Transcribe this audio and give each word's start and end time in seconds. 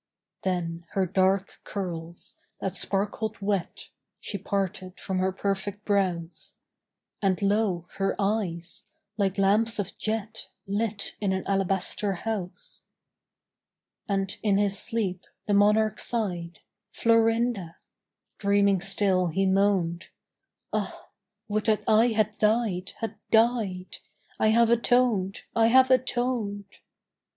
Then 0.41 0.87
her 0.93 1.05
dark 1.05 1.61
curls, 1.63 2.39
that 2.59 2.73
sparkled 2.73 3.39
wet, 3.39 3.89
She 4.19 4.39
parted 4.39 4.99
from 4.99 5.19
her 5.19 5.31
perfect 5.31 5.85
brows, 5.85 6.55
And, 7.21 7.39
lo, 7.39 7.85
her 7.97 8.15
eyes, 8.17 8.85
like 9.17 9.37
lamps 9.37 9.77
of 9.77 9.95
jet 9.99 10.47
Lit 10.65 11.15
in 11.21 11.33
an 11.33 11.45
alabaster 11.45 12.13
house. 12.13 12.83
And 14.09 14.35
in 14.41 14.57
his 14.57 14.79
sleep 14.79 15.25
the 15.45 15.53
monarch 15.53 15.99
sighed, 15.99 16.61
"Florinda!" 16.91 17.75
Dreaming 18.39 18.81
still 18.81 19.27
he 19.27 19.45
moaned, 19.45 20.09
"Ah, 20.73 21.11
would 21.47 21.65
that 21.67 21.83
I 21.87 22.07
had 22.07 22.39
died, 22.39 22.93
had 23.01 23.17
died! 23.29 23.97
I 24.39 24.47
have 24.47 24.71
atoned! 24.71 25.43
I 25.55 25.67
have 25.67 25.91
atoned!"... 25.91 26.77